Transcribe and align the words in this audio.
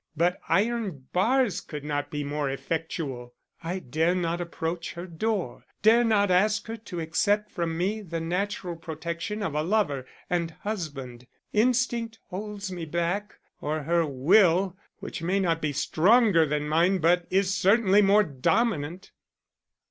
But 0.17 0.41
iron 0.49 1.05
bars 1.13 1.61
could 1.61 1.83
not 1.83 2.09
be 2.09 2.23
more 2.23 2.49
effectual. 2.49 3.35
I 3.63 3.77
dare 3.77 4.15
not 4.15 4.41
approach 4.41 4.93
her 4.93 5.05
door; 5.05 5.63
dare 5.83 6.03
not 6.03 6.31
ask 6.31 6.65
her 6.65 6.77
to 6.77 6.99
accept 6.99 7.51
from 7.51 7.77
me 7.77 8.01
the 8.01 8.19
natural 8.19 8.75
protection 8.75 9.43
of 9.43 9.53
a 9.53 9.61
lover 9.61 10.07
and 10.27 10.49
husband. 10.61 11.27
Instinct 11.53 12.17
holds 12.31 12.71
me 12.71 12.85
back, 12.85 13.35
or 13.61 13.83
her 13.83 14.03
will, 14.03 14.75
which 15.01 15.21
may 15.21 15.39
not 15.39 15.61
be 15.61 15.71
stronger 15.71 16.47
than 16.47 16.67
mine 16.67 16.97
but 16.97 17.27
is 17.29 17.53
certainly 17.53 18.01
more 18.01 18.23
dominant." 18.23 19.11